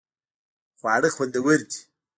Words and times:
خواړه 0.79 1.09
خوندور 1.15 1.43
دې 1.69 1.79